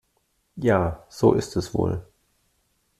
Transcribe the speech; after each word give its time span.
Ja, 0.55 1.05
so 1.09 1.33
ist 1.33 1.55
es 1.55 1.75
wohl. 1.75 2.03